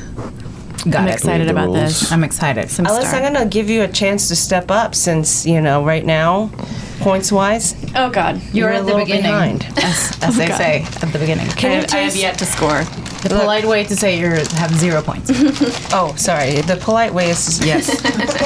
[0.89, 1.13] Got I'm it.
[1.13, 1.99] excited about rules.
[2.01, 2.11] this.
[2.11, 2.69] I'm excited.
[2.69, 3.23] Some Alice, start.
[3.23, 6.51] I'm gonna give you a chance to step up since you know right now,
[6.99, 8.35] points wise, Oh God.
[8.53, 9.65] You're You're a at the little beginning, behind.
[9.77, 10.57] as, as they God.
[10.57, 11.47] say at the beginning.
[11.47, 12.83] I have, I have yet to score.
[13.23, 15.31] The polite way to say you have zero points.
[15.91, 16.61] Oh, sorry.
[16.61, 17.87] The polite way is yes.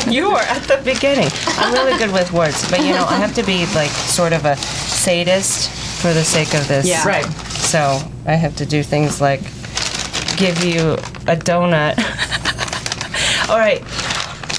[0.08, 1.28] you are at the beginning.
[1.58, 4.46] I'm really good with words, but you know, I have to be like sort of
[4.46, 5.70] a sadist
[6.02, 6.86] for the sake of this.
[6.88, 7.06] Yeah.
[7.06, 7.26] Right.
[7.26, 9.42] So I have to do things like
[10.38, 10.94] give you
[11.28, 11.96] a donut.
[13.50, 13.82] All right,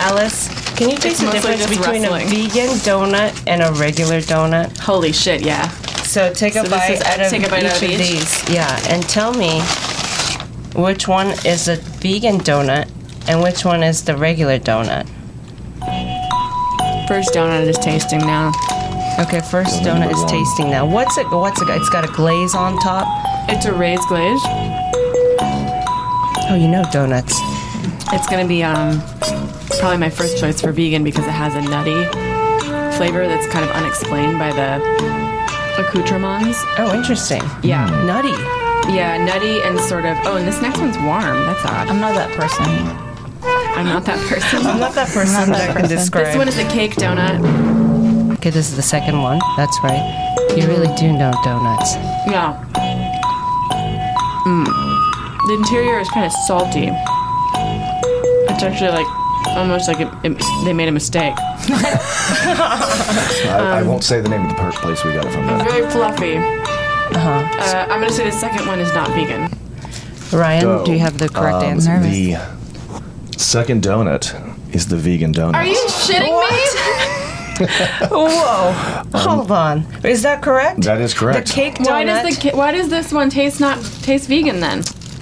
[0.01, 2.27] Alice, can you taste the difference between wrestling.
[2.27, 4.77] a vegan donut and a regular donut?
[4.79, 5.43] Holy shit!
[5.43, 5.69] Yeah.
[6.03, 7.99] So take a So bite is- out of take a bite each out of of
[7.99, 8.49] these.
[8.51, 9.61] Yeah, and tell me
[10.75, 12.89] which one is a vegan donut
[13.29, 15.07] and which one is the regular donut.
[17.07, 18.53] First donut is tasting now.
[19.21, 20.87] Okay, first Donut donut is tasting now.
[20.87, 21.29] What's it?
[21.31, 21.67] What's it?
[21.67, 21.77] got?
[21.79, 23.07] It's got a glaze on top.
[23.49, 24.41] It's a raised glaze.
[26.49, 27.39] Oh, you know donuts.
[28.13, 29.01] It's gonna be um
[29.79, 32.05] probably my first choice for vegan because it has a nutty
[32.97, 34.77] flavor that's kind of unexplained by the
[35.79, 36.59] accoutrements.
[36.79, 37.43] Oh, interesting.
[37.63, 37.87] Yeah.
[38.05, 38.37] Nutty.
[38.93, 40.19] Yeah, nutty and sort of.
[40.25, 41.47] Oh, and this next one's warm.
[41.47, 41.89] That's odd.
[41.89, 42.65] I'm not that person.
[43.79, 44.67] I'm not that person.
[44.67, 46.27] I'm not that person that can describe.
[46.27, 48.35] This one is a cake donut.
[48.35, 49.39] Okay, this is the second one.
[49.57, 50.03] That's right.
[50.57, 51.95] You really do know donuts.
[52.27, 52.59] Yeah.
[54.45, 54.67] Mm.
[55.47, 56.91] The interior is kind of salty.
[58.63, 59.07] It's actually like
[59.57, 61.33] almost like it, it- they made a mistake.
[63.49, 65.49] I, I won't say the name of the per- place we got it from.
[65.49, 65.71] It's Though.
[65.71, 66.37] very fluffy.
[66.37, 67.31] Uh-huh.
[67.59, 69.49] Uh, I'm gonna say the second one is not vegan.
[70.39, 71.99] Ryan, So, do you have the correct um, answer?
[72.01, 72.37] The
[73.39, 74.35] second donut
[74.75, 75.55] is the vegan donut.
[75.55, 77.67] Are you shitting me?
[78.11, 78.73] Whoa!
[79.19, 79.87] Hold on.
[80.05, 80.83] Is that correct?
[80.83, 81.47] That is correct.
[81.49, 81.87] The cake donut.
[81.87, 84.81] Why does the ki- why does this one taste not taste vegan then?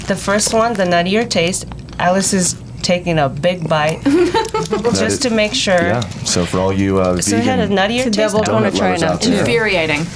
[0.08, 1.66] The first one, the nuttier taste.
[2.00, 5.74] Alice is taking a big bite just is- to make sure.
[5.74, 6.00] Yeah.
[6.24, 8.16] So for all you uh, So it had a nuttier taste.
[8.34, 9.30] double I want donut to try lovers now out too.
[9.30, 9.40] there.
[9.40, 10.06] Infuriating.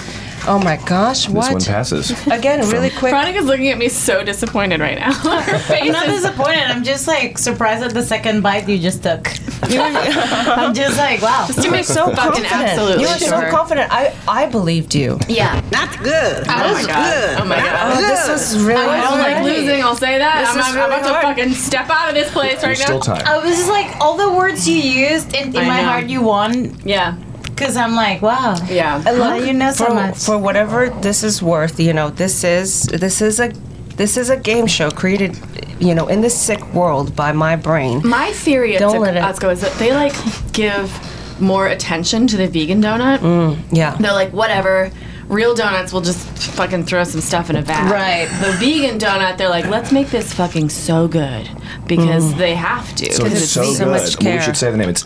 [0.45, 1.29] Oh my gosh!
[1.29, 1.45] what?
[1.45, 2.11] this one passes.
[2.27, 3.13] Again, really quick.
[3.13, 5.13] Veronica's looking at me so disappointed right now.
[5.43, 6.65] Her face I'm not is disappointed.
[6.65, 9.29] I'm just like surprised at the second bite you just took.
[9.63, 11.47] I'm just like, wow.
[11.63, 12.53] you were so fucking confident.
[12.53, 13.51] absolutely you were so sure.
[13.51, 13.93] confident.
[13.93, 15.19] I I believed you.
[15.29, 15.63] Yeah.
[15.71, 16.45] Not good.
[16.49, 17.41] Oh my god.
[17.41, 17.97] Oh my god.
[17.97, 18.83] Oh, this was really.
[18.83, 19.59] I don't like great.
[19.59, 20.41] losing, I'll say that.
[20.41, 22.81] This I'm, is I'm really about to fucking step out of this place right There's
[22.81, 22.87] now.
[22.87, 23.23] still time.
[23.27, 25.89] I was just like, all the words you used in, in my know.
[25.89, 26.77] heart, you won.
[26.85, 27.17] Yeah.
[27.62, 28.57] Because I'm like, wow.
[28.68, 28.96] Yeah.
[29.07, 30.18] And How do you know so for, much?
[30.18, 33.53] for whatever this is worth, you know, this is this is a
[33.96, 35.38] this is a game show created,
[35.79, 38.01] you know, in this sick world by my brain.
[38.05, 40.14] My theory at Don't let it- Atsuko is that they like
[40.53, 40.90] give
[41.40, 43.18] more attention to the vegan donut.
[43.18, 43.96] Mm, yeah.
[43.96, 44.90] They're like, whatever.
[45.29, 47.90] Real donuts will just fucking throw some stuff in a bag.
[47.90, 48.29] Right.
[48.44, 51.48] The vegan donut, they're like, let's make this fucking so good
[51.87, 52.38] because mm.
[52.38, 53.12] they have to.
[53.12, 53.90] So 'cause it's so, so good.
[53.92, 54.90] much Well, we should say the name.
[54.90, 55.05] It's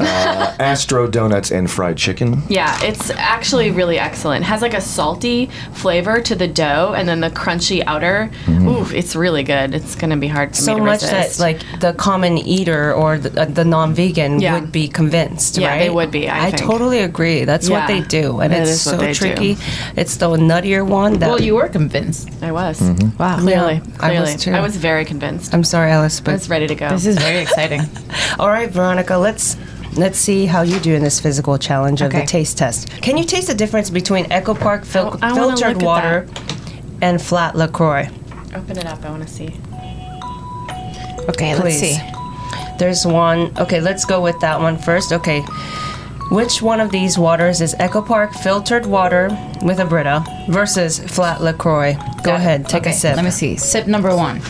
[0.00, 2.42] uh, Astro Donuts and Fried Chicken.
[2.48, 4.44] Yeah, it's actually really excellent.
[4.44, 8.30] It has like a salty flavor to the dough and then the crunchy outer.
[8.48, 9.74] Ooh, it's really good.
[9.74, 11.38] It's gonna be hard for so me to much resist.
[11.38, 14.54] that like the common eater or the, uh, the non-vegan Yeah.
[14.54, 16.62] would be convinced Yeah, right they would be, I think.
[16.62, 19.14] totally agree that's what they do and that it's so they do.
[19.14, 19.56] tricky
[19.96, 22.28] it's the nuttier one that Well, you were convinced.
[22.42, 22.80] I was.
[23.18, 23.38] Wow.
[23.38, 24.32] Clearly, Yeah, I clearly.
[24.32, 24.52] was too.
[24.52, 25.54] I was very convinced.
[25.54, 26.88] i'm sorry alice I but was ready to go.
[26.90, 27.82] This is very exciting.
[28.38, 29.56] all right veronica let's
[29.96, 32.90] let's see how you do in this physical challenge of the taste test.
[33.02, 36.28] Can you taste the difference between Echo Park fil- oh, I wanna filtered water
[37.00, 38.08] and flat LaCroix?
[38.54, 39.04] Open it up.
[39.04, 39.54] I want to see.
[41.28, 41.98] Okay, let's see.
[42.78, 43.52] There's one.
[43.58, 45.12] Okay, let's go with that one first.
[45.12, 45.42] Okay.
[46.30, 49.28] Which one of these waters is Echo Park filtered water
[49.62, 51.96] with a Brita versus flat LaCroix?
[52.24, 53.16] Go ahead, take Okay, a sip.
[53.16, 53.56] Let me see.
[53.56, 54.40] Sip number one.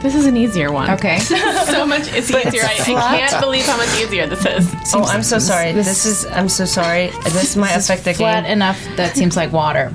[0.00, 0.90] This is an easier one.
[0.90, 1.18] Okay.
[1.18, 2.12] so much.
[2.12, 2.62] It's easier.
[2.64, 4.72] I, I can't believe how much easier this is.
[4.94, 5.72] Oh, I'm so sorry.
[5.72, 6.26] This, this- is.
[6.26, 7.08] I'm so sorry.
[7.24, 8.52] This might This is affect the flat game.
[8.52, 9.92] enough that seems like water.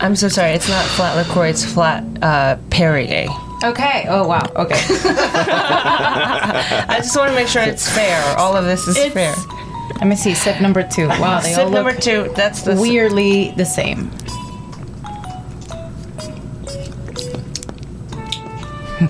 [0.00, 0.52] I'm so sorry.
[0.52, 1.48] It's not flat LaCroix.
[1.50, 3.26] It's flat uh, Perrier.
[3.62, 4.06] Okay.
[4.08, 4.50] Oh wow.
[4.56, 4.74] Okay.
[6.88, 8.20] I just want to make sure it's fair.
[8.38, 9.34] All of this is It's- fair.
[9.96, 10.34] Let me see.
[10.34, 11.06] Sip number two.
[11.06, 12.32] Wow, they all Sip number two.
[12.34, 14.10] That's the weirdly the same.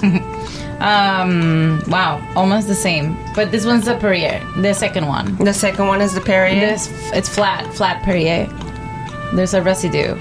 [0.81, 1.83] um.
[1.89, 2.21] Wow.
[2.37, 3.17] Almost the same.
[3.35, 4.41] But this one's the Perrier.
[4.59, 5.37] The second one.
[5.37, 6.61] The second one is the Perrier.
[6.61, 7.73] This it's flat.
[7.75, 8.47] Flat Perrier.
[9.35, 10.17] There's a residue.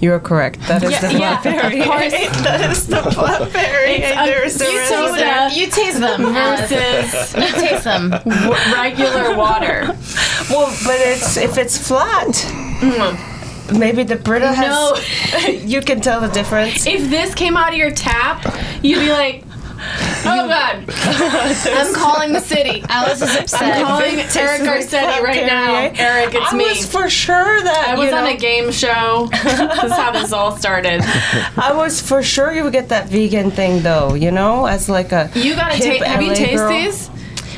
[0.00, 0.58] You're correct.
[0.66, 1.84] That is Yeah, the yeah, flat of Perrier.
[1.84, 2.12] course.
[2.42, 4.18] that is the flat Perrier.
[4.18, 5.08] Um, There's the you residue.
[5.08, 8.10] soda You taste them versus You taste them.
[8.10, 9.96] w- regular water.
[10.50, 12.34] Well, but it's if it's flat.
[13.70, 14.68] Maybe the Brita has.
[15.38, 15.48] No.
[15.52, 16.86] you can tell the difference.
[16.86, 18.44] If this came out of your tap,
[18.82, 19.44] you'd be like,
[20.24, 22.84] "Oh God, I'm calling the city.
[22.88, 23.62] Alice is upset.
[23.78, 25.74] I'm calling Eric Garcetti right now.
[25.74, 26.64] Eric, it's I me.
[26.66, 29.28] I was for sure that I was you on know, a game show.
[29.30, 31.00] this is how this all started.
[31.56, 34.14] I was for sure you would get that vegan thing though.
[34.14, 36.04] You know, as like a You gotta taste.
[36.04, 37.10] Have you tasted these?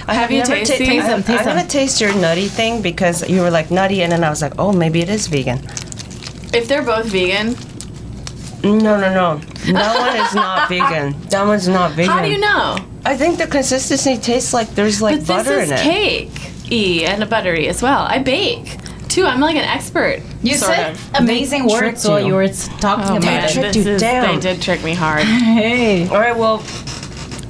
[0.07, 1.03] I Have you never tasted ta- these?
[1.05, 4.13] I- them, taste I'm gonna taste your nutty thing because you were like nutty, and
[4.13, 5.61] then I was like, oh, maybe it is vegan.
[6.55, 7.57] If they're both vegan,
[8.63, 9.39] No, no, no.
[9.73, 11.21] That one is not vegan.
[11.31, 12.11] That one's not vegan.
[12.11, 12.79] how do you know?
[13.05, 15.83] I think the consistency tastes like there's like But butter this is in it.
[15.83, 18.03] cake y and a buttery as well.
[18.09, 19.25] I bake too.
[19.27, 20.23] I'm like an expert.
[20.43, 21.11] You sort said of.
[21.17, 22.29] amazing They words tricked while you.
[22.29, 23.53] you were talking Oh about man, it.
[23.53, 24.35] tricked you is, down.
[24.35, 25.23] they did trick me hard.
[25.59, 26.09] Hey.
[26.09, 26.63] All right, well,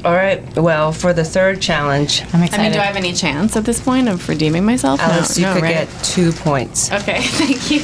[0.04, 2.54] all right, well, for the third challenge, I'm excited.
[2.60, 5.00] I mean, do I have any chance at this point of redeeming myself?
[5.00, 5.88] Alice, no, you no, could right?
[5.88, 6.90] get two points.
[6.92, 7.80] Okay, thank you.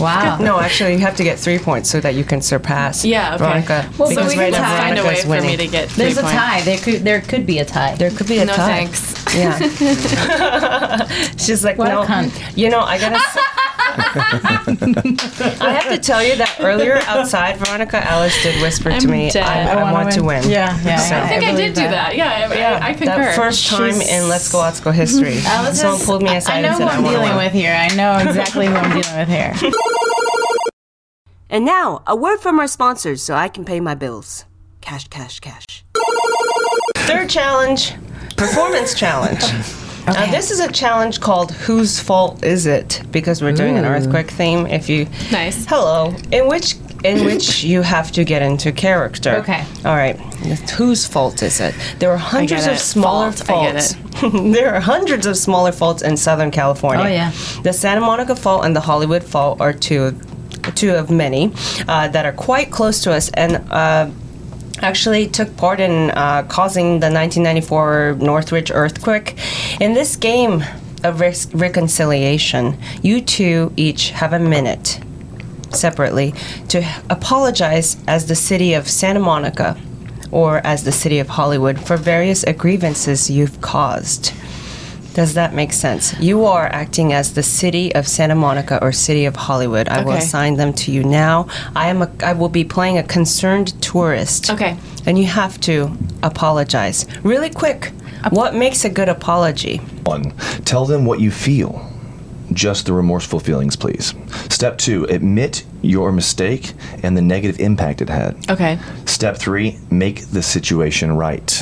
[0.00, 0.38] Wow.
[0.38, 3.38] No, actually, you have to get three points so that you can surpass Yeah, okay.
[3.44, 3.90] Veronica.
[3.98, 5.46] Well, so we right can now find a way for winning.
[5.50, 5.90] me to get.
[5.90, 6.36] Three There's a points.
[6.36, 6.60] tie.
[6.62, 7.94] There could there could be a tie.
[7.96, 8.84] There could be a No tie.
[8.84, 9.34] No thanks.
[9.34, 11.06] Yeah.
[11.36, 12.02] She's like, What a no.
[12.04, 12.56] cunt.
[12.56, 13.18] You know, I gotta.
[13.96, 19.10] s- I have to tell you that earlier outside, Veronica Alice did whisper to I'm
[19.10, 19.44] me, dead.
[19.44, 20.40] I, I I wanna to win.
[20.42, 20.50] win.
[20.50, 21.90] Yeah, yeah, So- I think I, believe did do that.
[21.90, 22.16] that.
[22.16, 23.06] Yeah, I, Yeah, I, I concur.
[23.16, 25.32] that first time She's- in Let's Go Let's Go history.
[25.34, 25.46] Mm-hmm.
[25.46, 27.14] Alice Someone is- pulled me I- aside I know and said, who I I'm want
[27.14, 27.44] dealing win.
[27.44, 27.72] with here.
[27.74, 29.54] I know exactly who I'm dealing with here.
[31.50, 34.44] And now, a word from our sponsors so I can pay my bills.
[34.82, 35.82] Cash, cash, cash.
[36.94, 37.94] Third challenge
[38.36, 39.42] performance challenge.
[40.06, 43.02] Now, this is a challenge called Whose Fault Is It?
[43.10, 44.66] Because we're doing an earthquake theme.
[44.66, 45.06] If you.
[45.30, 45.66] Nice.
[45.66, 46.14] Hello.
[46.32, 46.76] In which.
[47.04, 49.36] In which you have to get into character.
[49.36, 49.64] Okay.
[49.84, 50.16] All right.
[50.70, 51.74] Whose fault is it?
[52.00, 52.78] There are hundreds of it.
[52.78, 53.68] smaller Fault.
[53.68, 54.52] I get faults.
[54.52, 57.04] there are hundreds of smaller faults in Southern California.
[57.04, 57.30] Oh, yeah.
[57.62, 60.18] The Santa Monica Fault and the Hollywood Fault are two,
[60.74, 61.52] two of many
[61.86, 64.10] uh, that are quite close to us and uh,
[64.82, 69.38] actually took part in uh, causing the 1994 Northridge earthquake.
[69.80, 70.64] In this game
[71.04, 75.00] of rec- reconciliation, you two each have a minute
[75.70, 76.32] separately
[76.68, 79.76] to apologize as the city of Santa Monica
[80.30, 84.32] or as the city of Hollywood for various grievances you've caused.
[85.18, 86.16] Does that make sense?
[86.20, 89.88] You are acting as the city of Santa Monica or city of Hollywood.
[89.88, 91.48] I will assign them to you now.
[91.74, 94.48] I am a, I will be playing a concerned tourist.
[94.48, 94.76] Okay.
[95.06, 95.90] And you have to
[96.22, 97.04] apologize.
[97.24, 97.86] Really quick.
[98.30, 99.78] What makes a good apology?
[100.04, 100.30] One,
[100.64, 101.84] tell them what you feel.
[102.52, 104.14] Just the remorseful feelings, please.
[104.50, 108.48] Step two, admit your mistake and the negative impact it had.
[108.48, 108.78] Okay.
[109.04, 111.60] Step three, make the situation right.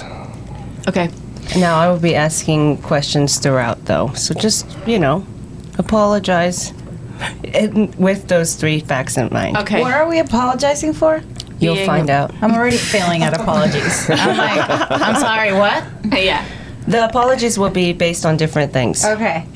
[0.89, 1.09] Okay.
[1.57, 4.13] Now I will be asking questions throughout though.
[4.15, 5.25] So just, you know,
[5.79, 6.73] apologize
[7.55, 9.57] and with those three facts in mind.
[9.59, 9.81] Okay.
[9.81, 11.23] What are we apologizing for?
[11.59, 12.33] You'll Being- find out.
[12.43, 14.11] I'm already failing at apologies.
[14.11, 15.85] I'm like, I'm sorry, what?
[16.13, 16.45] yeah.
[16.87, 19.05] The apologies will be based on different things.
[19.05, 19.47] Okay.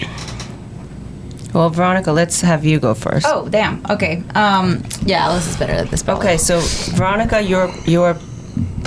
[1.52, 3.26] Well, Veronica, let's have you go first.
[3.28, 3.82] Oh, damn.
[3.90, 4.22] Okay.
[4.34, 6.02] Um, yeah, Alice is better at this.
[6.02, 6.28] probably.
[6.28, 6.60] Okay, so
[6.96, 8.16] Veronica, you're you're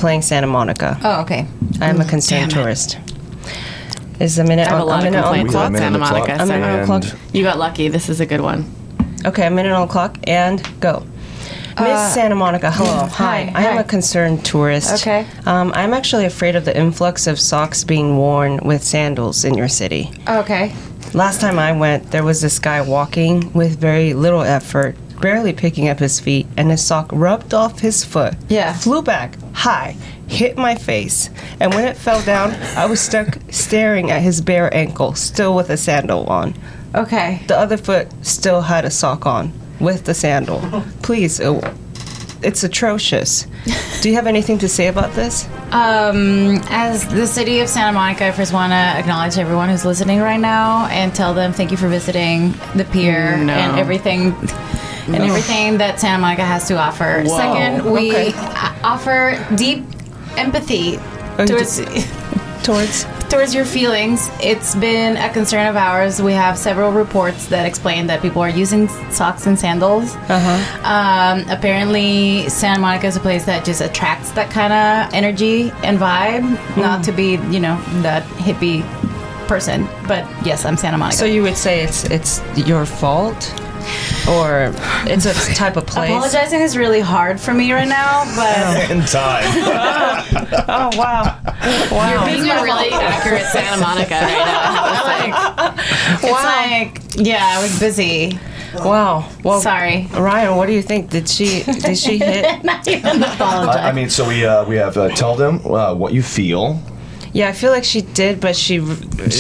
[0.04, 1.00] playing Santa Monica.
[1.02, 1.48] Oh, okay.
[1.80, 2.62] I'm a concerned damn it.
[2.62, 2.98] tourist.
[4.20, 5.70] Is a minute I have on a lot a of minute on the complaints clock?
[5.70, 6.26] about Santa on the Monica.
[6.26, 6.40] clock.
[6.42, 7.20] A minute on the clock.
[7.34, 7.88] You got lucky.
[7.88, 8.70] This is a good one.
[9.26, 11.06] Okay, a minute on the clock and go.
[11.80, 13.08] Miss Santa Monica, hello.
[13.08, 13.52] hi, Hi.
[13.56, 13.82] I am hi.
[13.82, 14.94] a concerned tourist.
[15.02, 15.26] Okay.
[15.46, 19.70] Um, I'm actually afraid of the influx of socks being worn with sandals in your
[19.70, 20.12] city.
[20.28, 20.76] Okay.
[21.14, 25.88] Last time I went, there was this guy walking with very little effort, barely picking
[25.88, 28.36] up his feet, and his sock rubbed off his foot.
[28.50, 28.74] Yeah.
[28.74, 29.96] Flew back high,
[30.28, 31.30] hit my face,
[31.62, 35.70] and when it fell down, I was stuck staring at his bare ankle, still with
[35.70, 36.54] a sandal on.
[36.94, 37.42] Okay.
[37.48, 40.60] The other foot still had a sock on with the sandal.
[41.02, 41.74] Please, uh,
[42.42, 43.48] it's atrocious.
[44.02, 45.48] Do you have anything to say about this?
[45.72, 50.20] Um, as the city of Santa Monica, I first want to acknowledge everyone who's listening
[50.20, 53.54] right now and tell them thank you for visiting the pier No.
[53.54, 54.36] and everything.
[55.08, 57.24] And everything that Santa Monica has to offer.
[57.26, 57.38] Whoa.
[57.38, 58.34] Second, we Okay.
[58.84, 59.86] offer deep
[60.38, 61.00] empathy
[61.40, 61.82] Oh, towards
[62.64, 64.30] Towards towards your feelings.
[64.42, 66.22] It's been a concern of ours.
[66.22, 70.16] We have several reports that explain that people are using socks and sandals.
[70.30, 70.88] Uh-huh.
[70.88, 76.00] Um, apparently, Santa Monica is a place that just attracts that kind of energy and
[76.00, 76.46] vibe.
[76.78, 78.84] Not to be, you know, that hippie
[79.48, 81.18] person, but yes, I'm Santa Monica.
[81.18, 83.42] So you would say it's it's your fault,
[84.28, 84.74] or
[85.06, 86.10] it's a type of place?
[86.10, 89.44] Apologizing is really hard for me right now, but In time.
[90.66, 91.40] Oh wow,
[91.92, 92.26] wow!
[92.26, 95.76] You're being a really accurate Santa Monica right now.
[96.22, 98.40] it's like, yeah, I was busy.
[98.76, 99.30] wow.
[99.44, 100.08] Well, Sorry.
[100.14, 100.56] Ryan.
[100.56, 101.10] What do you think?
[101.10, 102.64] Did she did she hit?
[102.64, 103.76] Not even apologize.
[103.78, 106.80] I, I mean, so we uh, we have uh, tell them uh, what you feel.
[107.34, 108.78] Yeah, I feel like she did, but she.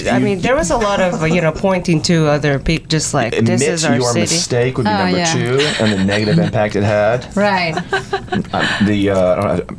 [0.10, 3.13] I mean, there was a lot of uh, you know pointing to other people, just
[3.13, 4.21] like Admit this is our your city.
[4.21, 5.34] mistake would be Oh, number yeah.
[5.34, 7.25] two, and the negative impact it had.
[7.38, 7.75] right.
[8.51, 9.77] Uh, the uh, I don't know,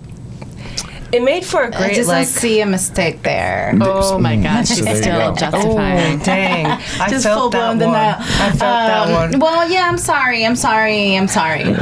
[1.14, 2.26] It made for a great just like.
[2.26, 3.72] don't see a mistake there.
[3.80, 5.36] Oh my God, she's So there you still go.
[5.36, 6.20] justifying.
[6.20, 6.66] Oh dang!
[7.00, 7.94] I just felt full blown that one.
[7.94, 8.16] denial.
[8.20, 9.38] I felt that Um, one.
[9.38, 10.44] Well, yeah, I'm sorry.
[10.44, 11.16] I'm sorry.
[11.16, 11.64] I'm sorry.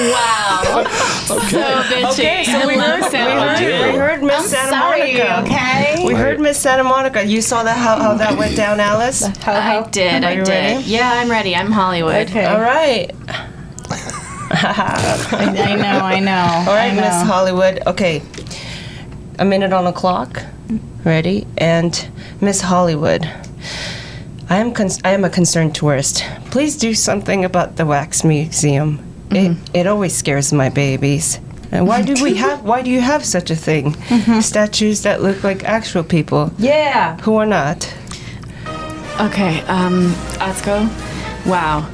[0.00, 0.84] Wow.
[1.26, 2.12] So bitchy.
[2.12, 3.92] Okay, so we Hello, heard, we Santa heard, Monica.
[3.92, 5.40] we heard Miss I'm Santa sorry, Monica.
[5.42, 6.04] okay?
[6.06, 7.22] We heard Miss Santa Monica.
[7.24, 9.24] You saw that how, how that went down, Alice.
[9.46, 10.24] I did.
[10.24, 10.48] Are I you did.
[10.48, 10.84] ready?
[10.84, 11.54] Yeah, I'm ready.
[11.54, 12.28] I'm Hollywood.
[12.30, 12.46] Okay.
[12.46, 13.10] All right,
[14.52, 16.04] I know.
[16.04, 16.70] I know.
[16.70, 17.82] all right, Miss Hollywood.
[17.86, 18.22] Okay,
[19.40, 20.42] a minute on the clock.
[21.04, 21.46] Ready?
[21.58, 22.08] And
[22.40, 23.24] Miss Hollywood.
[24.48, 26.24] I am con- I am a concerned tourist.
[26.50, 28.98] Please do something about the wax museum.
[29.30, 31.40] It it always scares my babies.
[31.72, 33.94] And why do we have why do you have such a thing?
[34.42, 37.16] Statues that look like actual people Yeah.
[37.22, 37.92] who are not.
[39.20, 40.88] Okay, um, Atsuko.
[41.46, 41.86] Wow.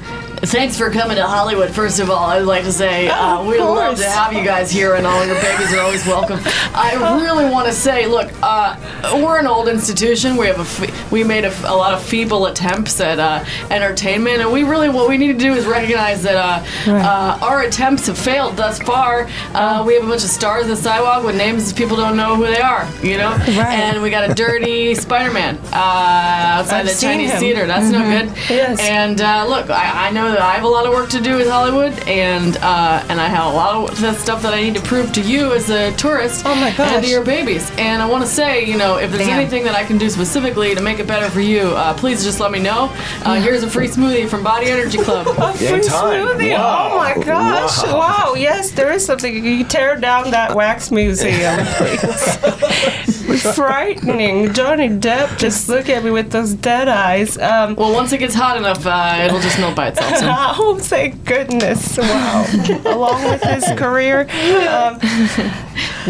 [0.47, 2.25] Thanks for coming to Hollywood, first of all.
[2.27, 5.27] I'd like to say uh, Of we'd love to have you guys here, and all
[5.27, 6.39] your babies are always welcome.
[6.73, 8.77] I really want to say, look, uh,
[9.15, 10.37] we're an old institution.
[10.37, 13.45] We have a fe- we made a, f- a lot of feeble attempts at uh,
[13.71, 17.63] entertainment, and we really what we need to do is recognize that uh, uh, our
[17.63, 19.27] attempts have failed thus far.
[19.53, 22.37] Uh, we have a bunch of stars on the sidewalk with names people don't know
[22.37, 27.01] who they are, you know, and we got a dirty Spider-Man uh, outside I've the
[27.01, 27.41] Chinese him.
[27.41, 27.67] theater.
[27.67, 28.27] That's no good.
[28.49, 28.79] Yes.
[28.81, 31.37] And uh, look, I, I know that I have a lot of work to do
[31.39, 34.75] with Hollywood, and uh, and I have a lot of th- stuff that I need
[34.75, 37.71] to prove to you as a tourist Oh my and to your babies.
[37.79, 39.39] And I want to say, you know, if there's Damn.
[39.41, 42.39] anything that I can do specifically to make it better for you, uh, please just
[42.39, 42.93] let me know.
[43.25, 45.27] Uh, here's a free smoothie from Body Energy Club.
[45.57, 46.27] Yeah, Free time.
[46.27, 46.53] smoothie.
[46.53, 46.91] Wow.
[46.93, 47.83] Oh my gosh.
[47.85, 47.99] Wow.
[47.99, 48.35] Wow.
[48.35, 49.43] Yes, there is something.
[49.43, 53.13] You tear down that wax museum, please.
[53.55, 54.53] Frightening.
[54.53, 57.39] Johnny Depp, just look at me with those dead eyes.
[57.39, 60.17] Um, well, once it gets hot enough, uh, it'll just melt by itself.
[60.17, 60.27] So.
[60.29, 61.99] oh, thank goodness.
[61.99, 62.47] Wow.
[62.87, 64.23] Along with his career.
[64.69, 64.99] Um,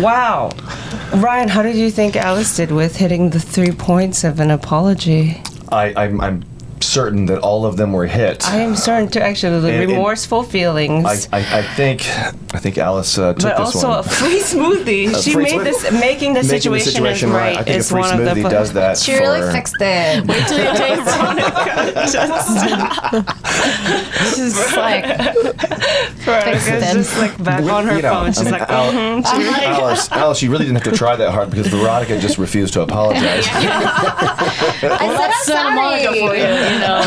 [0.03, 0.51] wow.
[1.15, 5.43] Ryan, how did you think Alice did with hitting the three points of an apology?
[5.71, 6.45] I, I'm, I'm
[6.81, 8.47] certain that all of them were hit.
[8.49, 11.05] I am starting to actually And- and- remorseful feelings.
[11.33, 12.03] I, I, I think
[12.55, 13.99] I think Alice uh, took but this also one.
[14.01, 15.09] a free smoothie.
[15.15, 15.65] A she free made smoothie.
[15.65, 17.57] this making the Making situation, the situation is right.
[17.57, 17.59] right.
[17.59, 20.25] I think a is free one of smoothie the does that She really fixed it.
[20.27, 21.07] Wait till you taste
[24.35, 25.05] She's like,
[26.25, 28.33] Veronica's just like back We- on her you know, phone.
[28.33, 29.23] She's I mean, like, Al- mm-hmm.
[29.43, 32.73] She- Alice, Alice, you really didn't have to try that hard because Veronica just refused
[32.75, 33.47] to apologize.
[33.49, 36.39] I said That's I'm for you, sorry.
[36.73, 37.01] You know.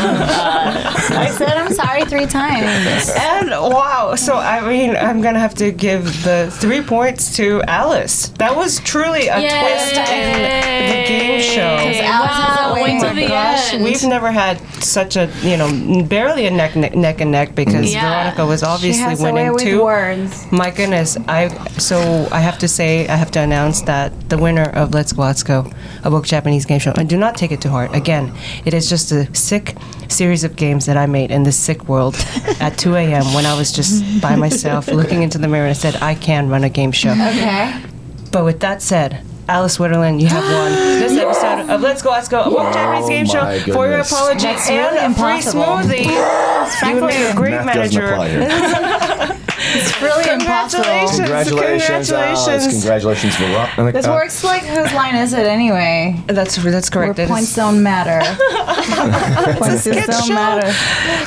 [1.12, 3.10] I said I'm sorry three times.
[3.16, 8.28] And wow, so I mean, I'm gonna have to give the three points to Alice.
[8.38, 11.76] That was truly a twist in the game show.
[12.02, 13.00] Wow, is a wait winner.
[13.00, 13.84] till the Gosh, end.
[13.84, 17.92] we've never had such a you know barely a neck neck, neck and neck because
[17.92, 18.00] Yeah.
[18.10, 19.82] Veronica was She obviously has a way winning with too.
[19.82, 20.50] words.
[20.52, 21.48] My goodness, I
[21.78, 25.22] so I have to say I have to announce that the winner of Let's Go
[25.22, 25.70] Let's Go,
[26.04, 27.94] a book Japanese game show, and do not take it to heart.
[27.94, 28.32] Again,
[28.64, 29.74] it is just a sick
[30.06, 32.14] series of games that I made in the sick world
[32.60, 33.34] at 2 a.m.
[33.34, 36.48] when I was just by myself looking into the mirror and I said, I can
[36.48, 37.10] run a game show.
[37.10, 37.82] Okay.
[38.30, 40.70] But with that said, Alice Wetterlund, you have won
[41.00, 43.98] this episode of Let's Go, Let's Go, a woke Japanese game show my for your
[43.98, 45.64] apology That's and really a free impossible.
[45.64, 46.88] smoothie.
[46.88, 49.36] You would make a great Math manager.
[49.70, 49.82] apply here.
[49.82, 50.84] It's really impossible.
[51.16, 52.44] Congratulations, Alice.
[52.44, 52.72] Congratulations.
[52.82, 53.92] Congratulations, Veronica.
[53.98, 56.20] This works like whose line is it anyway?
[56.26, 57.18] That's that's Where correct.
[57.18, 58.20] It is- points don't matter.
[59.58, 60.34] points sketch don't show.
[60.34, 60.68] matter.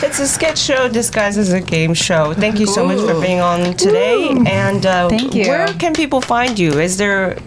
[0.06, 2.34] It's a sketch show disguised as a game show.
[2.34, 4.30] Thank you so much for being on today.
[4.48, 5.48] And uh, Thank you.
[5.48, 6.80] Where can people find you?
[6.80, 7.38] Is there?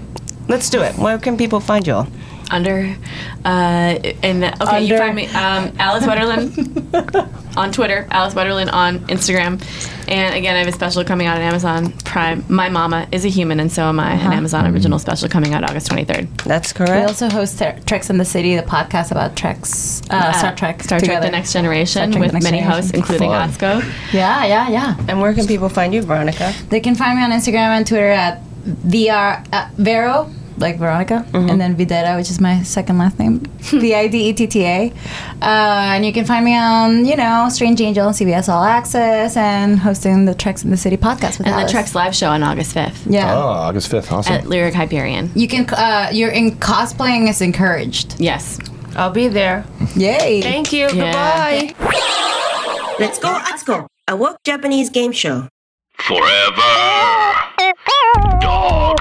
[0.48, 0.94] Let's do it.
[0.96, 2.06] Where can people find you?
[2.50, 2.56] All?
[2.56, 2.96] Under,
[3.44, 4.98] uh, and okay, you Under.
[4.98, 9.60] find me um, Alice Wetterlund on Twitter, Alice Wetterlund on Instagram,
[10.08, 12.44] and again, I have a special coming out on Amazon Prime.
[12.48, 14.12] My Mama is a human, and so am I.
[14.12, 16.28] An Amazon original special coming out August twenty third.
[16.38, 20.32] That's correct We also host Tre- Treks in the City, the podcast about Treks, uh,
[20.32, 21.26] Star Trek, Star Trek: together.
[21.26, 22.70] The Next Generation, with Next many Generation.
[22.70, 23.50] hosts, including Fun.
[23.50, 24.12] Atsuko.
[24.12, 24.96] Yeah, yeah, yeah.
[25.08, 26.52] And where can people find you, Veronica?
[26.68, 31.60] They can find me on Instagram and Twitter at VR uh, Vero, like Veronica, and
[31.60, 34.92] then Videtta, which is my second last name, V I D E T T A.
[35.42, 39.78] Uh, and you can find me on, you know, Strange Angel, CBS All Access, and
[39.78, 41.66] hosting the Treks in the City podcast with And Alice.
[41.66, 43.34] the Treks live show on August fifth Yeah.
[43.34, 44.10] Oh, August 5th.
[44.12, 44.32] Awesome.
[44.34, 45.30] at Lyric Hyperion.
[45.34, 48.18] You can, uh, you're in cosplaying is encouraged.
[48.18, 48.58] Yes.
[48.96, 49.64] I'll be there.
[49.94, 50.40] Yay.
[50.40, 50.88] Thank you.
[50.92, 51.60] Yeah.
[51.74, 52.94] Goodbye.
[52.98, 55.48] Let's go, Atsuko, a woke Japanese game show.
[55.98, 57.32] Forever.
[58.40, 59.00] Dog.